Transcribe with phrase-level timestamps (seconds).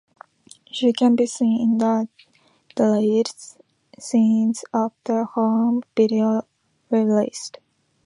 [0.71, 2.09] She can be seen in the
[2.75, 3.35] deleted
[3.99, 6.47] scenes of the home video
[6.89, 7.51] release.